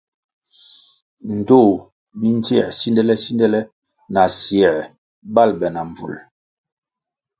[1.37, 1.73] Ndtoh
[2.19, 3.59] mi ndzier sindele-sindele
[4.23, 4.75] asier
[5.33, 6.13] bal be na mbvul.